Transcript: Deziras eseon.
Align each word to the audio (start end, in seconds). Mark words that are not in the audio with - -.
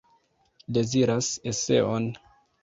Deziras 0.77 1.29
eseon. 1.53 2.09